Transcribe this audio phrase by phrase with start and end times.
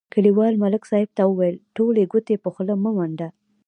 [0.13, 3.27] کلیوال ملک صاحب ته ویل: ټولې ګوتې په خوله مه منډه.